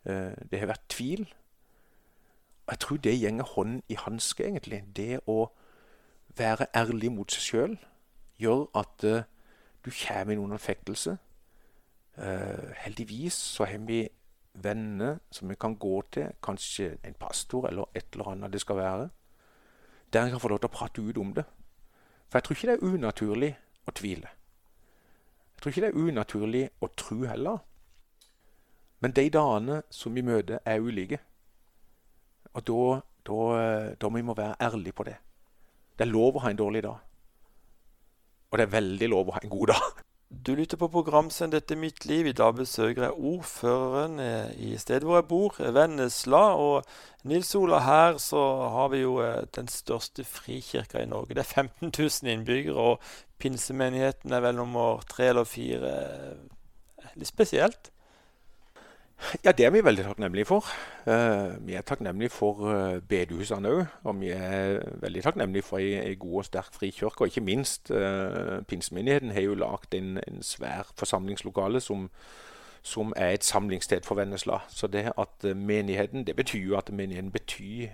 [0.04, 1.22] det har vært tvil.
[2.66, 4.82] Og jeg tror det gjenger hånd i hanske, egentlig.
[4.96, 5.46] Det å
[6.36, 7.78] være ærlig mot seg sjøl
[8.42, 9.06] gjør at
[9.86, 11.18] du kommer inn noen anfektelse.
[12.18, 14.04] Uh, heldigvis så har vi
[14.54, 18.78] venner som vi kan gå til, kanskje en pastor eller et eller annet det skal
[18.78, 19.10] være,
[20.14, 21.46] der en kan få lov til å prate ut om det.
[22.30, 23.52] For jeg tror ikke det er unaturlig
[23.88, 24.30] å tvile.
[25.54, 27.58] Jeg tror ikke det er unaturlig å tro heller.
[29.02, 31.20] Men de dagene som vi møter, er ulike.
[32.54, 32.84] Og da,
[33.26, 33.40] da,
[34.02, 35.18] da må vi være ærlige på det.
[35.98, 37.02] Det er lov å ha en dårlig dag.
[38.54, 40.02] Og det er veldig lov å ha en god dag.
[40.46, 42.28] Du lytter på programsendet Dette er mitt liv.
[42.30, 46.42] I dag besøker jeg ordføreren eh, i stedet hvor jeg bor, Vennesla.
[46.62, 48.44] Og Nils Ola, her så
[48.76, 51.34] har vi jo eh, den største frikirka i Norge.
[51.34, 55.96] Det er 15 000 innbyggere, og pinsemenigheten er vel nummer tre eller fire.
[57.14, 57.93] Litt spesielt?
[59.46, 60.66] Ja, det er vi veldig takknemlige for.
[61.08, 63.86] Uh, vi er takknemlige for uh, bedehusene òg.
[64.04, 67.22] Og vi er veldig takknemlige for ei, god og sterk frikirke.
[67.22, 72.10] Og ikke minst uh, har jo lagd en, en, svær forsamlingslokale som,
[72.82, 74.60] som, er et samlingssted for Vennesla.
[74.68, 77.88] Så det at menigheten Det betyr jo at menigheten betyr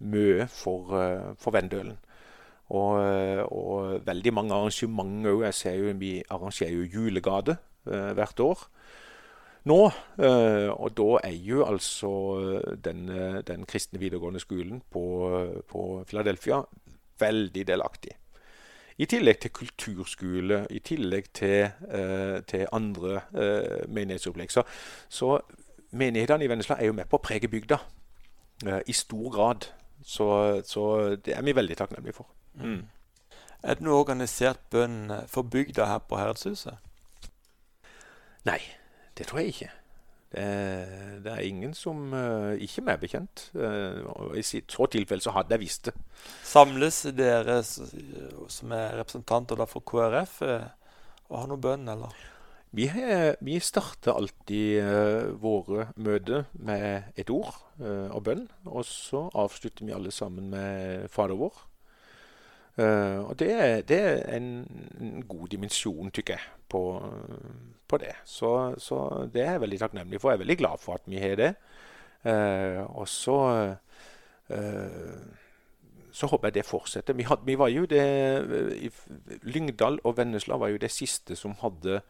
[0.00, 0.86] mye for,
[1.38, 1.98] for Vendølen.
[2.68, 2.92] Og,
[3.52, 5.44] og, veldig mange arrangementer òg.
[5.44, 8.70] Jeg ser jo vi arrangerer jo julegate hvert år
[9.68, 9.78] nå.
[10.20, 13.04] Eh, og da er jo altså eh, den,
[13.46, 15.04] den kristne videregående skolen på,
[15.68, 16.62] på Philadelphia
[17.20, 18.16] veldig delaktig.
[19.00, 21.70] I tillegg til kulturskole, i tillegg til,
[22.46, 23.22] til andre
[23.88, 24.50] menighetsopplegg.
[24.52, 24.64] Så,
[25.08, 25.38] så
[25.96, 27.78] menighetene i Vennesla er jo med på å prege bygda
[28.84, 29.70] i stor grad.
[30.04, 30.26] Så,
[30.68, 30.84] så,
[31.16, 32.28] det er vi veldig takknemlige for.
[32.60, 32.82] Mm.
[33.62, 36.76] Er det noe organisert bønn for bygda her på Herredshuset?
[38.48, 38.60] Nei.
[39.20, 39.70] Det tror jeg ikke.
[40.30, 40.42] Det,
[41.24, 43.48] det er ingen som uh, Ikke meg bekjent.
[43.52, 45.94] Uh, I så tilfelle så hadde jeg visst det.
[46.46, 50.68] Samles dere som er representanter for KrF uh,
[51.30, 52.14] og har noe bønn, eller?
[52.74, 52.86] Vi,
[53.42, 58.44] vi starter alltid våre møter med et ord og bønn.
[58.66, 61.58] Og så avslutter vi alle sammen med Fader vår.
[62.78, 66.82] Uh, og det, det, er en, god dimensjon, tykker jeg, på,
[67.88, 68.14] på det.
[68.24, 70.30] Så, så, det er jeg veldig takknemlig for.
[70.30, 71.54] Jeg er veldig glad for at vi har det.
[72.24, 73.36] Uh, og så
[74.50, 75.20] uh,
[76.12, 77.14] så håper jeg det fortsetter.
[77.14, 78.02] Vi, had, vi var jo det
[79.42, 82.00] Lyngdal og Vennesla var jo det siste som hadde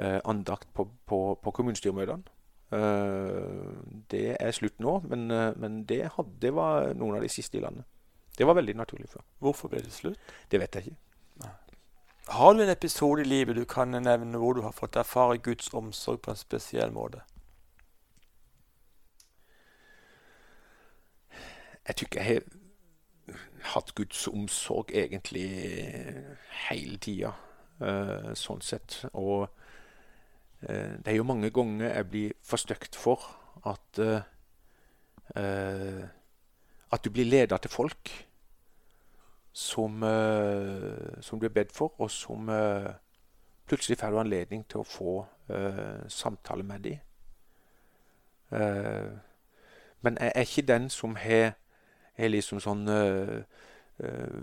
[0.00, 2.24] uh, andakt på, på, på kommunestyremøtene.
[4.10, 5.28] det er slutt nå, men,
[5.60, 7.84] men det, had, det, var noen av de siste i landet.
[8.38, 9.22] Det var veldig naturlig før.
[9.38, 10.18] Hvorfor ble det slutt?
[10.50, 11.00] Det vet jeg ikke.
[12.28, 15.74] Har du en episode i livet du kan nevne hvor du har fått erfare Guds
[15.74, 17.20] omsorg på en spesiell måte?
[21.84, 23.42] Jeg tykker jeg har
[23.74, 25.50] hatt Guds omsorg egentlig
[26.68, 27.34] hele tida,
[27.84, 29.02] uh, sånn sett.
[29.12, 33.20] Og uh, det er jo mange ganger jeg blir forstøkt for
[33.68, 34.24] at uh,
[36.94, 38.10] At du blir leder til folk
[39.54, 42.90] som, uh, som du er bedt for, og som uh,
[43.66, 45.14] plutselig får du anledning til å få
[45.50, 46.98] uh, samtale med dem.
[50.00, 51.56] men jeg er ikke den som har
[52.18, 52.84] liksom sånn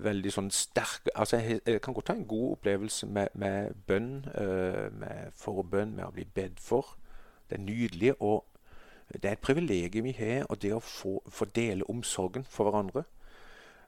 [0.04, 4.26] veldig sånn sterk altså jeg, jeg, kan godt ha en god opplevelse med, med bønn,
[5.00, 6.98] med forbønn, med å bli bedt for.
[7.48, 8.14] Det er nydelig.
[8.20, 8.51] og
[9.14, 13.04] det er et privilegium vi har, og det å få, få dele omsorgen for hverandre.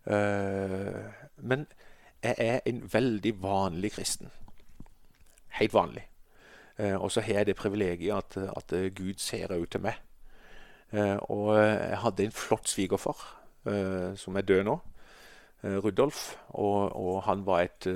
[0.04, 1.68] Uh, men
[2.24, 4.32] jeg er en veldig vanlig kristen.
[5.60, 6.08] Helt vanlig.
[6.80, 10.02] Uh, og så har jeg det privilegiet at, at Gud ser ut til meg.
[10.94, 13.40] Uh, og jeg hadde en flott svigerfar
[14.20, 14.74] som er død nå.
[15.64, 16.36] Rudolf.
[16.50, 17.88] Og, og, han var et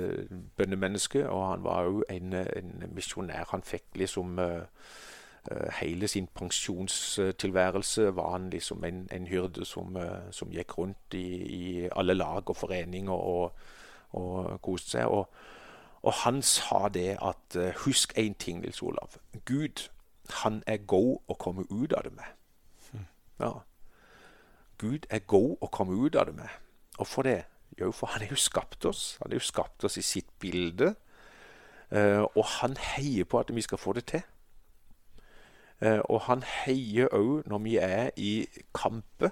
[0.56, 3.50] bønnemenneske, og han var òg en, en misjonær.
[3.50, 4.40] Han fikk liksom
[5.80, 9.96] hele sin pensjonstilværelse var han liksom en, en hyrde som,
[10.30, 11.26] som, gikk rundt i,
[11.58, 13.52] i, alle lag og foreninger og,
[14.12, 15.06] og koste seg.
[15.06, 15.30] Og,
[16.02, 19.16] og, han sa det at Husk én ting, Nils Olav.
[19.44, 19.88] Gud,
[20.42, 22.36] han er god å komme ut av det med.
[22.92, 23.06] Hm.
[23.40, 23.52] Ja.
[24.78, 26.48] Gud er god å komme ut av det med.
[26.98, 27.44] Og for det?
[27.80, 29.16] Jo, for han har jo skapt oss.
[29.22, 30.94] Han har jo skapt oss i sitt bilde.
[32.34, 34.22] Og han heier på at vi skal få det til.
[35.78, 38.32] Uh, og han heier òg når vi er i
[38.74, 39.30] kamper.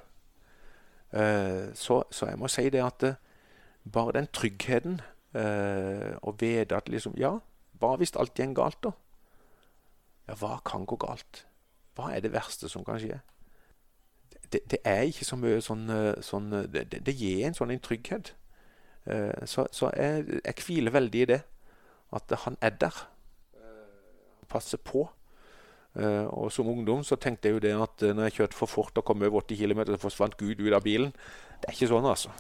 [1.11, 3.05] Uh, så, så, jeg må si det at
[3.93, 5.01] bare den tryggheten
[5.37, 7.35] å vite at liksom Ja,
[7.77, 8.93] hva hvis alt går galt, da?
[10.31, 11.43] Ja, hva kan gå galt?
[11.95, 13.19] Hva er det verste som kan skje?
[14.53, 17.73] det, det, er ikke så mye sånn, eh, sånn eh, det, det, gir en sånn
[17.75, 18.33] en trygghet.
[19.11, 21.43] Eh, så, så jeg, jeg hviler veldig i det.
[22.15, 23.03] At han er der.
[24.49, 25.09] Passer på.
[25.97, 29.05] Og som ungdom så tenkte jeg jo det at når jeg kjørte for fort og
[29.09, 31.15] kom over 80 km, så forsvant Gud ut av bilen.
[31.63, 32.33] Det er ikke sånn, altså.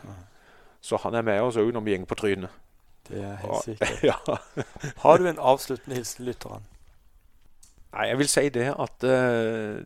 [0.84, 2.58] Så han er med oss òg når vi går på trynet.
[3.08, 4.04] Det er helt sikkert.
[4.10, 4.16] ja.
[5.02, 6.66] Har du en avsluttende hilsen lytteren?
[7.92, 9.78] Nei, jeg vil si det at uh,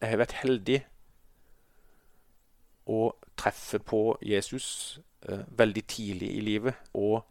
[0.00, 0.80] jeg har vært heldig
[2.90, 6.88] å treffe på Jesus uh, veldig tidlig i livet.
[6.98, 7.22] Og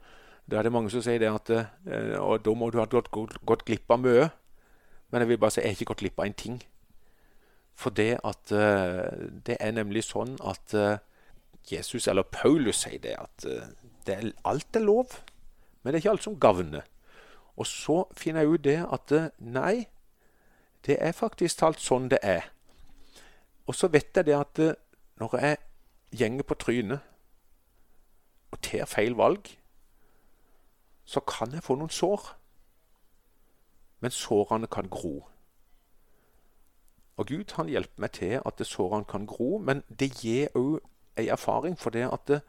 [0.47, 1.66] da er det mange som sier det at uh,
[2.22, 4.30] og da må du ha gått, gått, gått glipp av mye.
[5.12, 6.62] Men jeg vil bare si jeg har ikke gått glipp av en ting.
[7.76, 11.01] For det at eh, det er nemlig sånn at eh,
[11.70, 13.72] Jesus, eller Paulus, sier det at eh,
[14.07, 15.20] det er, alt er lov,
[15.82, 16.86] men det er ikke alt som gagner.
[17.59, 19.88] Og så finner jeg ut det at nei,
[20.88, 22.47] det er faktisk talt sånn det er.
[23.70, 24.62] Og så vet jeg det at
[25.22, 25.59] når jeg
[26.18, 27.03] gjenger på trynet
[28.51, 29.51] og tar feil valg,
[31.05, 32.32] så kan jeg få noen sår.
[34.02, 35.28] Men sårene kan gro.
[37.18, 40.80] Og Gud han hjelper meg til at sårene kan gro, men det gir òg
[41.18, 41.78] ei erfaring.
[41.78, 42.41] For det at det,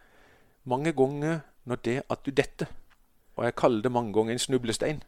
[0.65, 2.67] mange ganger når det at du detter,
[3.37, 5.03] og jeg kaller det mange ganger en snublestein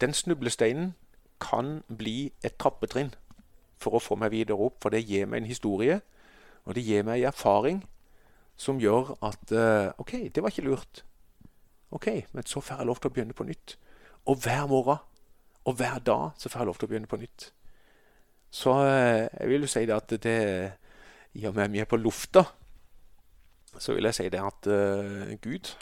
[0.00, 0.94] Den snublesteinen
[1.40, 3.14] kan bli et trappetrinn
[3.78, 6.00] for å få meg videre opp, for det gir meg en historie,
[6.64, 7.82] og det gir meg en erfaring
[8.56, 11.04] som gjør at uh, OK, det var ikke lurt.
[11.90, 13.76] OK, men så får jeg lov til å begynne på nytt.
[14.26, 15.02] Og hver morgen
[15.64, 17.48] og hver dag så får jeg lov til å begynne på nytt.
[18.52, 20.36] Så uh, jeg vil jo si det at det
[21.38, 22.44] i og med at vi er på lufta,
[23.78, 25.72] så vil jeg si det at uh, Gud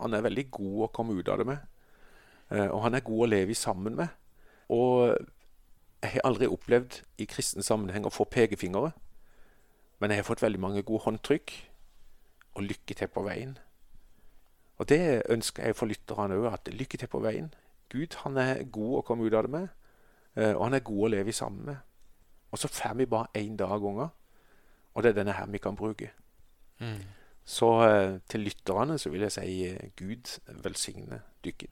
[0.00, 1.58] han er veldig god å komme ut av det med.
[2.52, 4.08] og han er god å leve sammen med.
[4.68, 5.16] Og
[6.02, 8.92] jeg har aldri opplevd i kristen sammenheng å få pekefingre.
[9.98, 11.54] Men jeg har fått veldig mange gode håndtrykk
[12.56, 13.56] og lykke til på veien.
[14.76, 17.48] Og det ønsker jeg for lytterne òg, lykke til på veien.
[17.92, 19.68] Gud han er god å komme ut av det med,
[20.36, 21.76] eh, og han er god å leve sammen med.
[22.50, 24.08] Og så får vi bare én dag unger,
[24.94, 26.10] og det er denne her vi kan bruke.
[26.80, 27.02] Mm.
[27.46, 31.70] Så eh, til lytterne så vil jeg si eh, Gud velsigne dykken.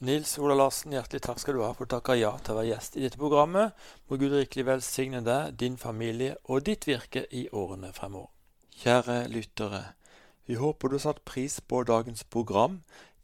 [0.00, 2.70] Nils Ola Larsen, hjertelig takk skal du ha for å takke ja til å være
[2.70, 3.74] gjest i dette programmet.
[4.08, 8.30] Må Gud rikelig velsigne deg, din familie og ditt virke i årene fremover.
[8.80, 9.82] Kjære lyttere.
[10.48, 12.80] Vi håper du har satt pris på dagens program.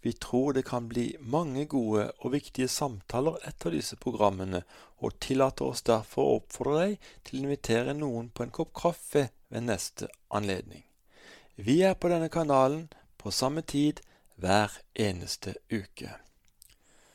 [0.06, 4.60] Vi tror det kan bli mange gode og viktige samtaler etter disse programmene,
[5.02, 9.24] og tillater oss derfor å oppfordre deg til å invitere noen på en kopp kaffe
[9.50, 10.84] ved neste anledning.
[11.58, 12.84] Vi er på denne kanalen
[13.18, 13.98] på samme tid
[14.38, 16.14] hver eneste uke.